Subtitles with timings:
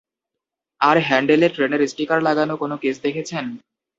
[0.81, 3.45] আর হ্যান্ডেলে ট্রেনের স্টিকার লাগানো কোনো কেস দেখেছেন?